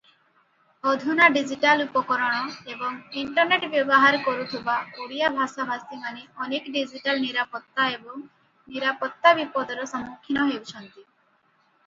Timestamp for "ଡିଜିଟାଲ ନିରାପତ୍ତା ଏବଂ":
6.77-8.23